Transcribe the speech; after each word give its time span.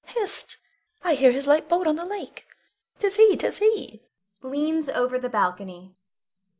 Hist! 0.05 0.57
I 1.03 1.13
hear 1.13 1.31
his 1.31 1.45
light 1.45 1.69
boat 1.69 1.85
on 1.85 1.95
the 1.97 2.05
lake. 2.05 2.47
'Tis 2.97 3.17
he! 3.17 3.37
'tis 3.37 3.59
he! 3.59 4.01
[_Leans 4.41 4.91
over 4.91 5.19
the 5.19 5.29
balcony. 5.29 5.93